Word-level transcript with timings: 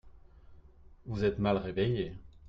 Vous 1.05 1.25
êtes 1.25 1.37
mal 1.37 1.57
réveillé. 1.57 2.13